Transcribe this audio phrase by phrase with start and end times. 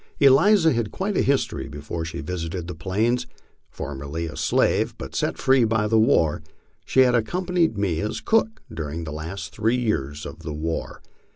[0.19, 3.27] Eliza had quite a history before she visited the Plains.
[3.69, 6.41] Formerly a slave, but set free by the war,
[6.83, 11.03] she had accompanied me as cook during the last three years of the war.